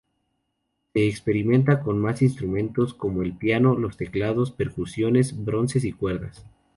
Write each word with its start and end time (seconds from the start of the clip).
Se 0.95 1.07
experimenta 1.07 1.83
con 1.83 1.99
más 2.01 2.23
instrumentos 2.23 2.95
como 2.95 3.21
el 3.21 3.37
piano, 3.37 3.75
los 3.77 3.97
teclados, 3.97 4.49
percusiones, 4.51 5.45
bronces, 5.45 5.85
y 5.85 5.91
cuerdas. 5.91 6.43